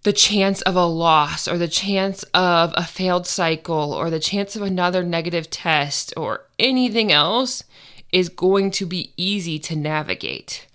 the 0.04 0.14
chance 0.14 0.62
of 0.64 0.76
a 0.76 0.86
loss 0.86 1.48
or 1.48 1.58
the 1.58 1.68
chance 1.68 2.24
of 2.34 2.74
a 2.76 2.84
failed 2.84 3.28
cycle 3.28 3.94
or 3.94 4.10
the 4.10 4.20
chance 4.20 4.56
of 4.56 4.62
another 4.62 5.04
negative 5.04 5.50
test 5.50 6.14
or 6.18 6.46
anything 6.58 7.12
else 7.12 7.64
is 8.12 8.30
going 8.30 8.72
to 8.72 8.86
be 8.86 9.14
easy 9.16 9.60
to 9.60 9.76
navigate. 9.76 10.68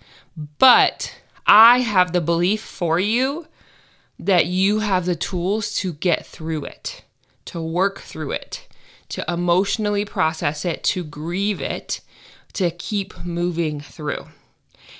But 0.59 1.19
I 1.45 1.79
have 1.79 2.13
the 2.13 2.21
belief 2.21 2.61
for 2.61 2.99
you 2.99 3.47
that 4.19 4.45
you 4.45 4.79
have 4.79 5.05
the 5.05 5.15
tools 5.15 5.75
to 5.75 5.93
get 5.93 6.25
through 6.25 6.65
it, 6.65 7.03
to 7.45 7.61
work 7.61 7.99
through 7.99 8.31
it, 8.31 8.67
to 9.09 9.25
emotionally 9.31 10.05
process 10.05 10.65
it, 10.65 10.83
to 10.83 11.03
grieve 11.03 11.61
it, 11.61 12.01
to 12.53 12.71
keep 12.71 13.23
moving 13.23 13.79
through. 13.79 14.27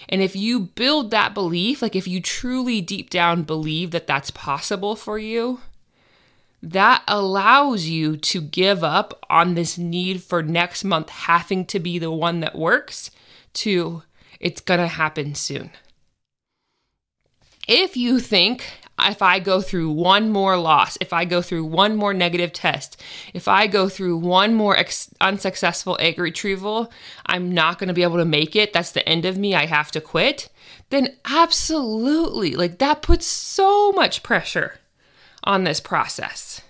And 0.10 0.22
if 0.22 0.36
you 0.36 0.60
build 0.60 1.12
that 1.12 1.34
belief, 1.34 1.82
like 1.82 1.96
if 1.96 2.08
you 2.08 2.22
truly 2.22 2.82
deep 2.82 3.10
down 3.10 3.44
believe 3.44 3.92
that 3.92 4.08
that's 4.08 4.32
possible 4.32 4.96
for 4.96 5.18
you, 5.18 5.60
that 6.62 7.04
allows 7.08 7.86
you 7.86 8.18
to 8.18 8.42
give 8.42 8.84
up 8.84 9.24
on 9.30 9.54
this 9.54 9.78
need 9.78 10.24
for 10.24 10.42
next 10.42 10.84
month 10.84 11.10
having 11.10 11.66
to 11.66 11.80
be 11.80 12.00
the 12.00 12.12
one 12.12 12.40
that 12.40 12.58
works 12.58 13.12
to 13.54 14.04
it's 14.40 14.62
going 14.62 14.80
to 14.80 14.88
happen 14.88 15.36
soon. 15.36 15.72
If 17.68 17.98
you 17.98 18.20
think 18.20 18.66
if 19.00 19.22
I 19.22 19.40
go 19.40 19.62
through 19.62 19.92
one 19.92 20.32
more 20.32 20.58
loss, 20.58 20.98
if 21.00 21.14
I 21.14 21.26
go 21.26 21.42
through 21.42 21.66
one 21.66 21.96
more 21.96 22.14
negative 22.14 22.52
test, 22.52 23.02
if 23.34 23.48
I 23.48 23.68
go 23.68 23.90
through 23.90 24.18
one 24.18 24.56
more 24.56 24.76
ex- 24.76 25.10
unsuccessful 25.22 25.98
egg 26.00 26.18
retrieval, 26.18 26.92
I'm 27.26 27.54
not 27.54 27.78
going 27.78 27.90
to 27.90 27.94
be 27.94 28.04
able 28.04 28.18
to 28.18 28.26
make 28.26 28.56
it. 28.56 28.74
That's 28.74 28.92
the 28.92 29.08
end 29.08 29.26
of 29.26 29.38
me. 29.38 29.54
I 29.54 29.66
have 29.66 29.92
to 29.92 30.02
quit. 30.02 30.50
Then, 30.90 31.16
absolutely, 31.26 32.56
like 32.56 32.80
that 32.80 33.02
puts 33.02 33.26
so 33.26 33.92
much 33.92 34.24
pressure 34.24 34.80
on 35.44 35.64
this 35.64 35.80
process. 35.80 36.62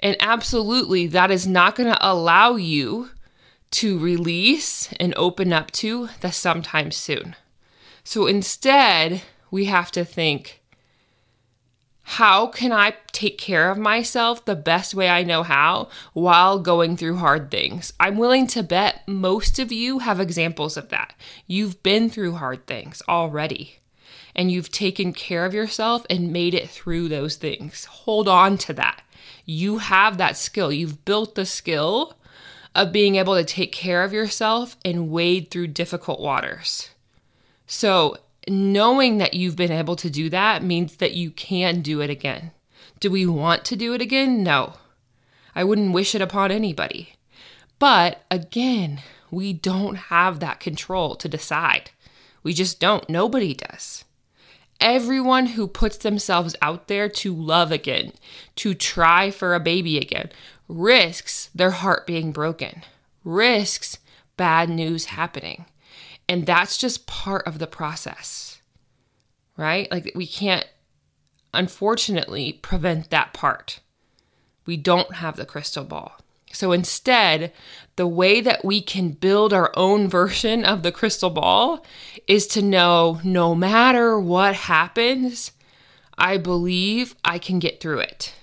And 0.00 0.16
absolutely, 0.20 1.08
that 1.08 1.30
is 1.30 1.46
not 1.46 1.74
going 1.74 1.92
to 1.92 2.08
allow 2.08 2.54
you 2.54 3.10
to 3.70 3.98
release 3.98 4.92
and 5.00 5.12
open 5.16 5.52
up 5.52 5.70
to 5.72 6.08
the 6.20 6.30
sometime 6.30 6.90
soon. 6.90 7.34
So 8.04 8.26
instead, 8.26 9.22
we 9.50 9.66
have 9.66 9.90
to 9.92 10.04
think 10.04 10.62
how 12.12 12.46
can 12.46 12.72
I 12.72 12.94
take 13.12 13.36
care 13.36 13.70
of 13.70 13.76
myself 13.76 14.46
the 14.46 14.56
best 14.56 14.94
way 14.94 15.10
I 15.10 15.24
know 15.24 15.42
how 15.42 15.90
while 16.14 16.58
going 16.58 16.96
through 16.96 17.16
hard 17.16 17.50
things? 17.50 17.92
I'm 18.00 18.16
willing 18.16 18.46
to 18.48 18.62
bet 18.62 19.06
most 19.06 19.58
of 19.58 19.70
you 19.70 19.98
have 19.98 20.18
examples 20.18 20.78
of 20.78 20.88
that. 20.88 21.14
You've 21.46 21.82
been 21.82 22.08
through 22.08 22.36
hard 22.36 22.66
things 22.66 23.02
already 23.10 23.80
and 24.34 24.50
you've 24.50 24.72
taken 24.72 25.12
care 25.12 25.44
of 25.44 25.52
yourself 25.52 26.06
and 26.08 26.32
made 26.32 26.54
it 26.54 26.70
through 26.70 27.08
those 27.08 27.36
things. 27.36 27.84
Hold 27.84 28.26
on 28.26 28.56
to 28.58 28.72
that. 28.72 29.02
You 29.44 29.76
have 29.76 30.16
that 30.16 30.38
skill. 30.38 30.72
You've 30.72 31.04
built 31.04 31.34
the 31.34 31.44
skill 31.44 32.14
of 32.74 32.90
being 32.90 33.16
able 33.16 33.34
to 33.34 33.44
take 33.44 33.72
care 33.72 34.02
of 34.02 34.14
yourself 34.14 34.78
and 34.82 35.10
wade 35.10 35.50
through 35.50 35.66
difficult 35.68 36.20
waters. 36.20 36.88
So, 37.66 38.16
knowing 38.50 39.18
that 39.18 39.34
you've 39.34 39.56
been 39.56 39.72
able 39.72 39.96
to 39.96 40.10
do 40.10 40.28
that 40.30 40.62
means 40.62 40.96
that 40.96 41.14
you 41.14 41.30
can 41.30 41.80
do 41.80 42.00
it 42.00 42.10
again. 42.10 42.52
Do 43.00 43.10
we 43.10 43.26
want 43.26 43.64
to 43.66 43.76
do 43.76 43.94
it 43.94 44.00
again? 44.00 44.42
No. 44.42 44.74
I 45.54 45.64
wouldn't 45.64 45.92
wish 45.92 46.14
it 46.14 46.22
upon 46.22 46.50
anybody. 46.50 47.14
But 47.78 48.22
again, 48.30 49.00
we 49.30 49.52
don't 49.52 49.96
have 49.96 50.40
that 50.40 50.60
control 50.60 51.14
to 51.16 51.28
decide. 51.28 51.90
We 52.42 52.52
just 52.52 52.80
don't. 52.80 53.08
Nobody 53.08 53.54
does. 53.54 54.04
Everyone 54.80 55.46
who 55.46 55.66
puts 55.66 55.96
themselves 55.96 56.54
out 56.62 56.86
there 56.86 57.08
to 57.08 57.34
love 57.34 57.72
again, 57.72 58.12
to 58.56 58.74
try 58.74 59.30
for 59.30 59.54
a 59.54 59.60
baby 59.60 59.98
again, 59.98 60.30
risks 60.68 61.50
their 61.54 61.72
heart 61.72 62.06
being 62.06 62.30
broken, 62.30 62.82
risks 63.24 63.98
bad 64.36 64.70
news 64.70 65.06
happening. 65.06 65.66
And 66.28 66.44
that's 66.44 66.76
just 66.76 67.06
part 67.06 67.46
of 67.46 67.58
the 67.58 67.66
process, 67.66 68.60
right? 69.56 69.90
Like 69.90 70.12
we 70.14 70.26
can't, 70.26 70.66
unfortunately, 71.54 72.52
prevent 72.52 73.10
that 73.10 73.32
part. 73.32 73.80
We 74.66 74.76
don't 74.76 75.14
have 75.14 75.36
the 75.36 75.46
crystal 75.46 75.84
ball. 75.84 76.18
So 76.52 76.72
instead, 76.72 77.52
the 77.96 78.06
way 78.06 78.40
that 78.40 78.64
we 78.64 78.80
can 78.80 79.10
build 79.10 79.52
our 79.52 79.72
own 79.74 80.08
version 80.10 80.64
of 80.64 80.82
the 80.82 80.92
crystal 80.92 81.30
ball 81.30 81.84
is 82.26 82.46
to 82.48 82.62
know 82.62 83.20
no 83.24 83.54
matter 83.54 84.18
what 84.18 84.54
happens, 84.54 85.52
I 86.16 86.36
believe 86.36 87.14
I 87.24 87.38
can 87.38 87.58
get 87.58 87.80
through 87.80 88.00
it. 88.00 88.34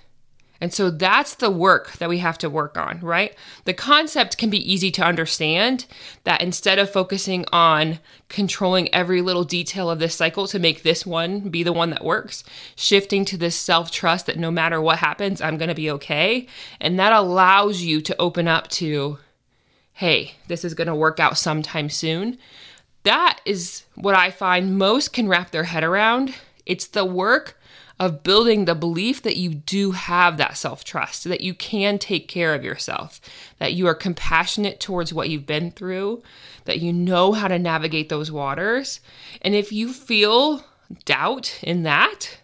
And 0.60 0.72
so 0.72 0.90
that's 0.90 1.34
the 1.34 1.50
work 1.50 1.92
that 1.98 2.08
we 2.08 2.18
have 2.18 2.38
to 2.38 2.50
work 2.50 2.76
on, 2.76 3.00
right? 3.00 3.34
The 3.64 3.74
concept 3.74 4.38
can 4.38 4.50
be 4.50 4.72
easy 4.72 4.90
to 4.92 5.04
understand 5.04 5.86
that 6.24 6.40
instead 6.40 6.78
of 6.78 6.90
focusing 6.90 7.44
on 7.52 7.98
controlling 8.28 8.92
every 8.94 9.22
little 9.22 9.44
detail 9.44 9.90
of 9.90 9.98
this 9.98 10.14
cycle 10.14 10.46
to 10.48 10.58
make 10.58 10.82
this 10.82 11.04
one 11.04 11.40
be 11.48 11.62
the 11.62 11.72
one 11.72 11.90
that 11.90 12.04
works, 12.04 12.44
shifting 12.74 13.24
to 13.26 13.36
this 13.36 13.56
self 13.56 13.90
trust 13.90 14.26
that 14.26 14.38
no 14.38 14.50
matter 14.50 14.80
what 14.80 14.98
happens, 14.98 15.40
I'm 15.40 15.58
going 15.58 15.68
to 15.68 15.74
be 15.74 15.90
okay. 15.92 16.46
And 16.80 16.98
that 16.98 17.12
allows 17.12 17.82
you 17.82 18.00
to 18.02 18.16
open 18.18 18.48
up 18.48 18.68
to, 18.68 19.18
hey, 19.92 20.34
this 20.48 20.64
is 20.64 20.74
going 20.74 20.88
to 20.88 20.94
work 20.94 21.20
out 21.20 21.38
sometime 21.38 21.90
soon. 21.90 22.38
That 23.02 23.40
is 23.44 23.84
what 23.94 24.16
I 24.16 24.30
find 24.30 24.76
most 24.76 25.12
can 25.12 25.28
wrap 25.28 25.50
their 25.50 25.64
head 25.64 25.84
around. 25.84 26.34
It's 26.66 26.86
the 26.86 27.04
work 27.04 27.58
of 27.98 28.22
building 28.22 28.64
the 28.64 28.74
belief 28.74 29.22
that 29.22 29.36
you 29.36 29.54
do 29.54 29.92
have 29.92 30.36
that 30.36 30.56
self 30.56 30.84
trust, 30.84 31.24
that 31.24 31.40
you 31.40 31.54
can 31.54 31.98
take 31.98 32.28
care 32.28 32.54
of 32.54 32.64
yourself, 32.64 33.20
that 33.58 33.72
you 33.72 33.86
are 33.86 33.94
compassionate 33.94 34.80
towards 34.80 35.14
what 35.14 35.30
you've 35.30 35.46
been 35.46 35.70
through, 35.70 36.22
that 36.64 36.80
you 36.80 36.92
know 36.92 37.32
how 37.32 37.48
to 37.48 37.58
navigate 37.58 38.08
those 38.08 38.30
waters. 38.30 39.00
And 39.40 39.54
if 39.54 39.72
you 39.72 39.92
feel 39.92 40.64
doubt 41.04 41.58
in 41.62 41.84
that, 41.84 42.38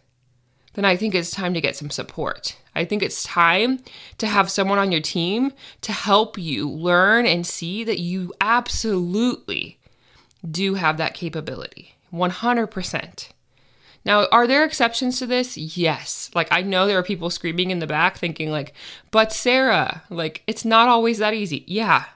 then 0.74 0.84
I 0.84 0.96
think 0.96 1.14
it's 1.14 1.30
time 1.30 1.52
to 1.54 1.60
get 1.60 1.76
some 1.76 1.90
support. 1.90 2.56
I 2.74 2.86
think 2.86 3.02
it's 3.02 3.22
time 3.22 3.80
to 4.16 4.26
have 4.26 4.50
someone 4.50 4.78
on 4.78 4.90
your 4.90 5.02
team 5.02 5.52
to 5.82 5.92
help 5.92 6.38
you 6.38 6.68
learn 6.70 7.26
and 7.26 7.46
see 7.46 7.84
that 7.84 7.98
you 7.98 8.32
absolutely 8.40 9.78
do 10.50 10.74
have 10.74 10.96
that 10.96 11.12
capability. 11.12 11.94
100%. 12.10 13.28
Now, 14.04 14.26
are 14.32 14.46
there 14.46 14.64
exceptions 14.64 15.18
to 15.18 15.26
this? 15.26 15.56
Yes. 15.56 16.30
Like 16.34 16.48
I 16.50 16.62
know 16.62 16.86
there 16.86 16.98
are 16.98 17.04
people 17.04 17.30
screaming 17.30 17.70
in 17.70 17.78
the 17.78 17.86
back 17.86 18.18
thinking 18.18 18.50
like, 18.50 18.74
"But 19.10 19.32
Sarah, 19.32 20.02
like 20.10 20.42
it's 20.46 20.64
not 20.64 20.88
always 20.88 21.18
that 21.18 21.34
easy." 21.34 21.64
Yeah. 21.66 22.06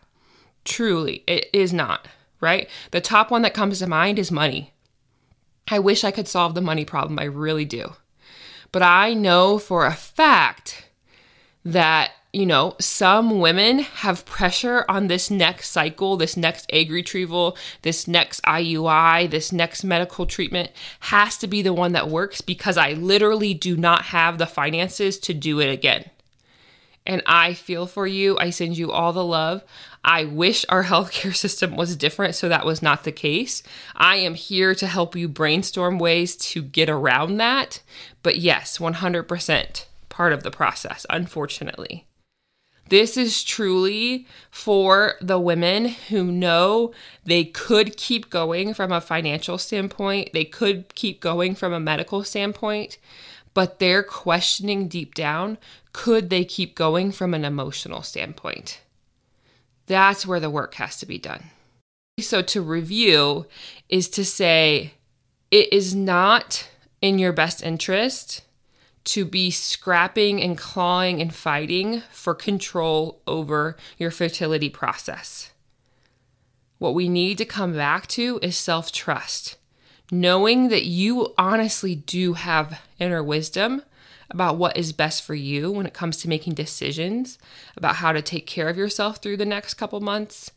Truly, 0.64 1.22
it 1.28 1.48
is 1.52 1.72
not, 1.72 2.08
right? 2.40 2.68
The 2.90 3.00
top 3.00 3.30
one 3.30 3.42
that 3.42 3.54
comes 3.54 3.78
to 3.78 3.86
mind 3.86 4.18
is 4.18 4.32
money. 4.32 4.72
I 5.68 5.78
wish 5.78 6.02
I 6.02 6.10
could 6.10 6.28
solve 6.28 6.54
the 6.54 6.60
money 6.60 6.84
problem. 6.84 7.18
I 7.18 7.24
really 7.24 7.64
do. 7.64 7.94
But 8.72 8.82
I 8.82 9.14
know 9.14 9.58
for 9.58 9.86
a 9.86 9.94
fact 9.94 10.88
that 11.64 12.12
you 12.36 12.44
know, 12.44 12.76
some 12.78 13.40
women 13.40 13.78
have 13.78 14.26
pressure 14.26 14.84
on 14.90 15.06
this 15.06 15.30
next 15.30 15.70
cycle, 15.70 16.18
this 16.18 16.36
next 16.36 16.66
egg 16.68 16.90
retrieval, 16.90 17.56
this 17.80 18.06
next 18.06 18.42
IUI, 18.42 19.30
this 19.30 19.52
next 19.52 19.82
medical 19.82 20.26
treatment 20.26 20.70
has 21.00 21.38
to 21.38 21.46
be 21.46 21.62
the 21.62 21.72
one 21.72 21.92
that 21.92 22.10
works 22.10 22.42
because 22.42 22.76
I 22.76 22.92
literally 22.92 23.54
do 23.54 23.74
not 23.74 24.02
have 24.06 24.36
the 24.36 24.46
finances 24.46 25.18
to 25.20 25.32
do 25.32 25.60
it 25.60 25.70
again. 25.70 26.10
And 27.06 27.22
I 27.24 27.54
feel 27.54 27.86
for 27.86 28.06
you. 28.06 28.36
I 28.38 28.50
send 28.50 28.76
you 28.76 28.92
all 28.92 29.14
the 29.14 29.24
love. 29.24 29.64
I 30.04 30.26
wish 30.26 30.66
our 30.68 30.84
healthcare 30.92 31.34
system 31.34 31.74
was 31.74 31.96
different 31.96 32.34
so 32.34 32.50
that 32.50 32.66
was 32.66 32.82
not 32.82 33.04
the 33.04 33.12
case. 33.12 33.62
I 33.94 34.16
am 34.16 34.34
here 34.34 34.74
to 34.74 34.86
help 34.86 35.16
you 35.16 35.26
brainstorm 35.26 35.98
ways 35.98 36.36
to 36.36 36.60
get 36.60 36.90
around 36.90 37.38
that. 37.38 37.80
But 38.22 38.36
yes, 38.36 38.76
100% 38.76 39.86
part 40.10 40.34
of 40.34 40.42
the 40.42 40.50
process, 40.50 41.06
unfortunately. 41.08 42.05
This 42.88 43.16
is 43.16 43.42
truly 43.42 44.26
for 44.50 45.14
the 45.20 45.40
women 45.40 45.86
who 45.86 46.24
know 46.24 46.92
they 47.24 47.44
could 47.44 47.96
keep 47.96 48.30
going 48.30 48.74
from 48.74 48.92
a 48.92 49.00
financial 49.00 49.58
standpoint, 49.58 50.32
they 50.32 50.44
could 50.44 50.94
keep 50.94 51.20
going 51.20 51.56
from 51.56 51.72
a 51.72 51.80
medical 51.80 52.22
standpoint, 52.22 52.98
but 53.54 53.80
they're 53.80 54.04
questioning 54.04 54.86
deep 54.86 55.14
down 55.14 55.58
could 55.92 56.28
they 56.28 56.44
keep 56.44 56.74
going 56.74 57.10
from 57.10 57.32
an 57.32 57.42
emotional 57.42 58.02
standpoint? 58.02 58.82
That's 59.86 60.26
where 60.26 60.40
the 60.40 60.50
work 60.50 60.74
has 60.74 60.98
to 60.98 61.06
be 61.06 61.16
done. 61.16 61.44
So, 62.20 62.42
to 62.42 62.60
review 62.60 63.46
is 63.88 64.08
to 64.10 64.24
say 64.24 64.92
it 65.50 65.72
is 65.72 65.94
not 65.94 66.68
in 67.00 67.18
your 67.18 67.32
best 67.32 67.62
interest 67.62 68.42
to 69.06 69.24
be 69.24 69.50
scrapping 69.50 70.42
and 70.42 70.58
clawing 70.58 71.20
and 71.20 71.34
fighting 71.34 72.02
for 72.10 72.34
control 72.34 73.22
over 73.26 73.76
your 73.98 74.10
fertility 74.10 74.68
process. 74.68 75.52
What 76.78 76.94
we 76.94 77.08
need 77.08 77.38
to 77.38 77.44
come 77.44 77.72
back 77.72 78.06
to 78.08 78.38
is 78.42 78.56
self 78.56 78.92
trust, 78.92 79.56
knowing 80.10 80.68
that 80.68 80.84
you 80.84 81.32
honestly 81.38 81.94
do 81.94 82.34
have 82.34 82.80
inner 82.98 83.22
wisdom 83.22 83.82
about 84.28 84.56
what 84.56 84.76
is 84.76 84.92
best 84.92 85.22
for 85.22 85.34
you 85.34 85.70
when 85.70 85.86
it 85.86 85.94
comes 85.94 86.16
to 86.18 86.28
making 86.28 86.54
decisions 86.54 87.38
about 87.76 87.96
how 87.96 88.12
to 88.12 88.20
take 88.20 88.46
care 88.46 88.68
of 88.68 88.76
yourself 88.76 89.18
through 89.18 89.36
the 89.36 89.46
next 89.46 89.74
couple 89.74 90.00
months. 90.00 90.50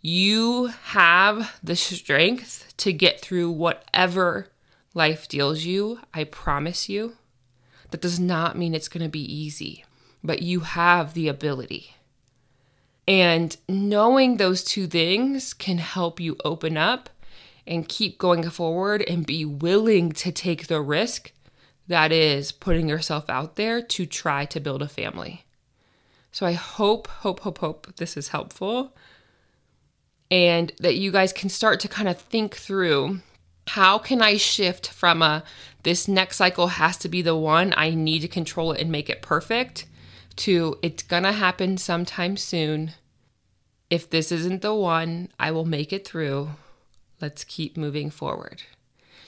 You 0.00 0.68
have 0.84 1.58
the 1.62 1.76
strength 1.76 2.72
to 2.78 2.92
get 2.92 3.20
through 3.20 3.50
whatever 3.50 4.48
life 4.94 5.28
deals 5.28 5.64
you, 5.64 6.00
I 6.14 6.24
promise 6.24 6.88
you. 6.88 7.16
That 7.92 8.00
does 8.00 8.18
not 8.18 8.58
mean 8.58 8.74
it's 8.74 8.88
going 8.88 9.04
to 9.04 9.10
be 9.10 9.32
easy, 9.32 9.84
but 10.24 10.42
you 10.42 10.60
have 10.60 11.14
the 11.14 11.28
ability. 11.28 11.94
And 13.06 13.56
knowing 13.68 14.36
those 14.36 14.64
two 14.64 14.86
things 14.86 15.54
can 15.54 15.78
help 15.78 16.18
you 16.18 16.36
open 16.44 16.76
up 16.76 17.10
and 17.66 17.88
keep 17.88 18.18
going 18.18 18.48
forward 18.50 19.02
and 19.02 19.26
be 19.26 19.44
willing 19.44 20.12
to 20.12 20.32
take 20.32 20.66
the 20.66 20.80
risk 20.80 21.32
that 21.86 22.12
is 22.12 22.50
putting 22.50 22.88
yourself 22.88 23.28
out 23.28 23.56
there 23.56 23.82
to 23.82 24.06
try 24.06 24.44
to 24.46 24.60
build 24.60 24.82
a 24.82 24.88
family. 24.88 25.44
So 26.30 26.46
I 26.46 26.52
hope, 26.52 27.08
hope, 27.08 27.40
hope, 27.40 27.58
hope 27.58 27.96
this 27.96 28.16
is 28.16 28.28
helpful 28.28 28.96
and 30.30 30.72
that 30.80 30.96
you 30.96 31.12
guys 31.12 31.30
can 31.32 31.50
start 31.50 31.78
to 31.80 31.88
kind 31.88 32.08
of 32.08 32.18
think 32.18 32.56
through 32.56 33.20
how 33.68 33.98
can 33.98 34.20
I 34.22 34.36
shift 34.36 34.88
from 34.88 35.22
a 35.22 35.44
this 35.82 36.06
next 36.06 36.36
cycle 36.36 36.68
has 36.68 36.96
to 36.98 37.08
be 37.08 37.22
the 37.22 37.36
one 37.36 37.74
I 37.76 37.90
need 37.90 38.20
to 38.20 38.28
control 38.28 38.72
it 38.72 38.80
and 38.80 38.90
make 38.90 39.10
it 39.10 39.22
perfect 39.22 39.86
to 40.36 40.78
it's 40.82 41.02
gonna 41.02 41.32
happen 41.32 41.76
sometime 41.76 42.36
soon. 42.36 42.92
If 43.90 44.08
this 44.08 44.32
isn't 44.32 44.62
the 44.62 44.74
one, 44.74 45.28
I 45.38 45.50
will 45.50 45.66
make 45.66 45.92
it 45.92 46.06
through. 46.06 46.50
Let's 47.20 47.44
keep 47.44 47.76
moving 47.76 48.10
forward 48.10 48.62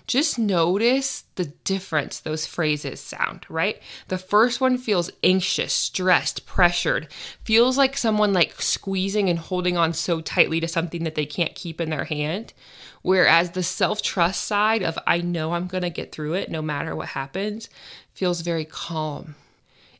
just 0.07 0.39
notice 0.39 1.25
the 1.37 1.47
difference 1.65 2.21
those 2.21 2.45
phrases 2.45 3.01
sound, 3.01 3.47
right? 3.49 3.81
The 4.09 4.19
first 4.19 4.61
one 4.61 4.77
feels 4.77 5.11
anxious, 5.23 5.73
stressed, 5.73 6.45
pressured, 6.45 7.09
feels 7.45 7.79
like 7.79 7.97
someone 7.97 8.35
like 8.35 8.61
squeezing 8.61 9.31
and 9.31 9.39
holding 9.39 9.79
on 9.79 9.95
so 9.95 10.21
tightly 10.21 10.61
to 10.61 10.69
something 10.69 11.05
that 11.05 11.15
they 11.15 11.25
can't 11.25 11.55
keep 11.55 11.81
in 11.81 11.89
their 11.89 12.05
hand. 12.05 12.53
Whereas 13.01 13.53
the 13.53 13.63
self 13.63 14.03
trust 14.03 14.45
side 14.45 14.83
of 14.83 14.99
I 15.07 15.19
know 15.19 15.55
I'm 15.55 15.69
going 15.69 15.83
to 15.83 15.91
get 15.91 16.13
through 16.13 16.35
it 16.35 16.51
no 16.51 16.61
matter 16.61 16.95
what 16.95 17.09
happens 17.09 17.71
feels 18.13 18.43
very 18.43 18.65
calm. 18.65 19.35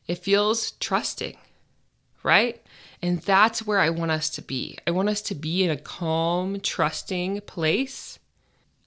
It 0.07 0.19
feels 0.19 0.71
trusting, 0.71 1.37
right? 2.21 2.61
And 3.01 3.21
that's 3.21 3.65
where 3.65 3.79
I 3.79 3.89
want 3.89 4.11
us 4.11 4.29
to 4.31 4.41
be. 4.41 4.77
I 4.87 4.91
want 4.91 5.09
us 5.09 5.21
to 5.23 5.35
be 5.35 5.63
in 5.63 5.71
a 5.71 5.77
calm, 5.77 6.59
trusting 6.59 7.41
place 7.41 8.19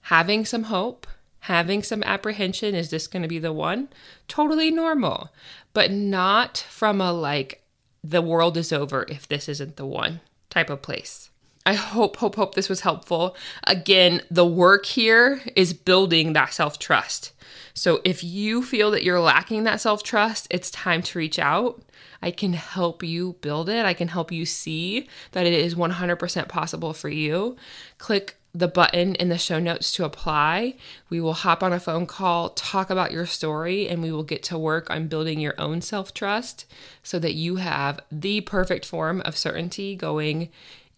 having 0.03 0.45
some 0.45 0.63
hope, 0.63 1.07
having 1.41 1.83
some 1.83 2.03
apprehension 2.03 2.75
is 2.75 2.89
this 2.89 3.07
going 3.07 3.23
to 3.23 3.27
be 3.27 3.39
the 3.39 3.53
one? 3.53 3.89
Totally 4.27 4.71
normal, 4.71 5.29
but 5.73 5.91
not 5.91 6.57
from 6.57 7.01
a 7.01 7.11
like, 7.11 7.63
the 8.03 8.21
world 8.21 8.55
is 8.57 8.71
over 8.71 9.05
if 9.09 9.27
this 9.27 9.49
isn't 9.49 9.75
the 9.75 9.85
one 9.85 10.21
type 10.49 10.69
of 10.69 10.81
place. 10.81 11.29
I 11.65 11.73
hope, 11.73 12.17
hope, 12.17 12.35
hope 12.35 12.55
this 12.55 12.69
was 12.69 12.81
helpful. 12.81 13.35
Again, 13.65 14.21
the 14.31 14.45
work 14.45 14.85
here 14.85 15.41
is 15.55 15.73
building 15.73 16.33
that 16.33 16.53
self 16.53 16.79
trust. 16.79 17.33
So 17.73 18.01
if 18.03 18.23
you 18.23 18.63
feel 18.63 18.91
that 18.91 19.03
you're 19.03 19.19
lacking 19.19 19.65
that 19.65 19.81
self 19.81 20.01
trust, 20.01 20.47
it's 20.49 20.71
time 20.71 21.01
to 21.03 21.19
reach 21.19 21.37
out. 21.37 21.81
I 22.21 22.31
can 22.31 22.53
help 22.53 23.03
you 23.03 23.35
build 23.41 23.69
it. 23.69 23.85
I 23.85 23.93
can 23.93 24.07
help 24.07 24.31
you 24.31 24.45
see 24.45 25.07
that 25.31 25.45
it 25.45 25.53
is 25.53 25.75
100% 25.75 26.47
possible 26.47 26.93
for 26.93 27.09
you. 27.09 27.55
Click 27.97 28.35
the 28.59 28.67
button 28.67 29.15
in 29.15 29.29
the 29.29 29.37
show 29.37 29.59
notes 29.59 29.91
to 29.93 30.03
apply. 30.05 30.75
We 31.09 31.21
will 31.21 31.33
hop 31.33 31.63
on 31.63 31.73
a 31.73 31.79
phone 31.79 32.05
call, 32.05 32.49
talk 32.49 32.89
about 32.89 33.11
your 33.11 33.25
story, 33.25 33.87
and 33.87 34.01
we 34.01 34.11
will 34.11 34.23
get 34.23 34.43
to 34.43 34.57
work 34.57 34.89
on 34.89 35.07
building 35.07 35.39
your 35.39 35.55
own 35.57 35.81
self 35.81 36.13
trust 36.13 36.65
so 37.01 37.19
that 37.19 37.33
you 37.33 37.55
have 37.57 37.99
the 38.11 38.41
perfect 38.41 38.85
form 38.85 39.21
of 39.21 39.37
certainty 39.37 39.95
going 39.95 40.49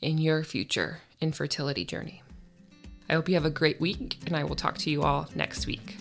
in 0.01 0.18
your 0.18 0.44
future 0.44 1.01
infertility 1.22 1.86
journey. 1.86 2.24
I 3.08 3.13
hope 3.13 3.30
you 3.30 3.36
have 3.36 3.46
a 3.46 3.51
great 3.51 3.80
week, 3.80 4.18
and 4.25 4.36
I 4.36 4.44
will 4.44 4.56
talk 4.56 4.77
to 4.80 4.89
you 4.89 5.03
all 5.03 5.27
next 5.36 5.68
week. 5.68 5.98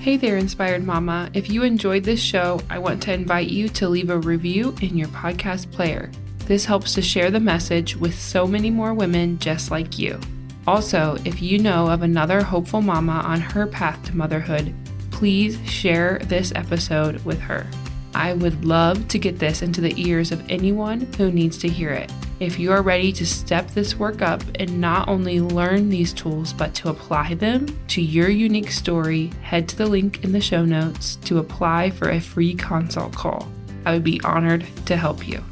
Hey 0.00 0.16
there, 0.16 0.36
Inspired 0.36 0.84
Mama. 0.84 1.30
If 1.32 1.48
you 1.48 1.62
enjoyed 1.62 2.02
this 2.02 2.20
show, 2.20 2.60
I 2.68 2.78
want 2.80 3.02
to 3.04 3.12
invite 3.12 3.48
you 3.48 3.68
to 3.70 3.88
leave 3.88 4.10
a 4.10 4.18
review 4.18 4.74
in 4.82 4.98
your 4.98 5.08
podcast 5.08 5.70
player. 5.70 6.10
This 6.46 6.64
helps 6.64 6.94
to 6.94 7.02
share 7.02 7.30
the 7.30 7.40
message 7.40 7.96
with 7.96 8.18
so 8.18 8.46
many 8.46 8.70
more 8.70 8.94
women 8.94 9.38
just 9.38 9.70
like 9.70 9.98
you. 9.98 10.18
Also, 10.66 11.16
if 11.24 11.40
you 11.40 11.58
know 11.58 11.88
of 11.88 12.02
another 12.02 12.42
hopeful 12.42 12.82
mama 12.82 13.22
on 13.24 13.40
her 13.40 13.66
path 13.66 14.02
to 14.04 14.16
motherhood, 14.16 14.74
please 15.10 15.58
share 15.68 16.18
this 16.24 16.52
episode 16.54 17.24
with 17.24 17.40
her. 17.40 17.66
I 18.14 18.34
would 18.34 18.64
love 18.64 19.08
to 19.08 19.18
get 19.18 19.38
this 19.38 19.62
into 19.62 19.80
the 19.80 19.94
ears 19.96 20.32
of 20.32 20.44
anyone 20.50 21.00
who 21.16 21.32
needs 21.32 21.58
to 21.58 21.68
hear 21.68 21.90
it. 21.90 22.12
If 22.40 22.58
you 22.58 22.72
are 22.72 22.82
ready 22.82 23.12
to 23.12 23.26
step 23.26 23.70
this 23.70 23.96
work 23.96 24.20
up 24.20 24.42
and 24.56 24.80
not 24.80 25.08
only 25.08 25.40
learn 25.40 25.88
these 25.88 26.12
tools, 26.12 26.52
but 26.52 26.74
to 26.74 26.90
apply 26.90 27.34
them 27.34 27.66
to 27.88 28.02
your 28.02 28.28
unique 28.28 28.70
story, 28.70 29.30
head 29.42 29.68
to 29.68 29.76
the 29.76 29.86
link 29.86 30.24
in 30.24 30.32
the 30.32 30.40
show 30.40 30.64
notes 30.64 31.16
to 31.24 31.38
apply 31.38 31.90
for 31.90 32.10
a 32.10 32.20
free 32.20 32.54
consult 32.54 33.14
call. 33.14 33.48
I 33.86 33.92
would 33.92 34.04
be 34.04 34.20
honored 34.22 34.66
to 34.86 34.96
help 34.96 35.26
you. 35.26 35.42